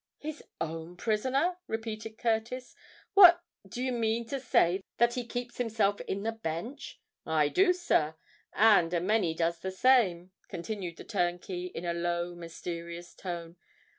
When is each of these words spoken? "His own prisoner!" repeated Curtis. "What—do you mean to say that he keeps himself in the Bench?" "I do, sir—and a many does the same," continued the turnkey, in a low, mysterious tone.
"His 0.17 0.43
own 0.59 0.97
prisoner!" 0.97 1.57
repeated 1.67 2.17
Curtis. 2.17 2.73
"What—do 3.13 3.83
you 3.83 3.91
mean 3.91 4.25
to 4.29 4.39
say 4.39 4.81
that 4.97 5.13
he 5.13 5.23
keeps 5.27 5.59
himself 5.59 6.01
in 6.07 6.23
the 6.23 6.31
Bench?" 6.31 6.99
"I 7.23 7.49
do, 7.49 7.71
sir—and 7.71 8.95
a 8.95 8.99
many 8.99 9.35
does 9.35 9.59
the 9.59 9.69
same," 9.69 10.31
continued 10.47 10.97
the 10.97 11.03
turnkey, 11.03 11.65
in 11.67 11.85
a 11.85 11.93
low, 11.93 12.33
mysterious 12.33 13.13
tone. 13.13 13.57